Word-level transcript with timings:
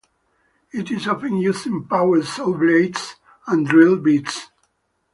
It 0.71 0.89
is 0.89 1.07
often 1.07 1.37
used 1.37 1.67
in 1.67 1.83
power-saw 1.85 2.57
blades 2.57 3.17
and 3.45 3.67
drill 3.67 3.97
bits. 3.97 4.47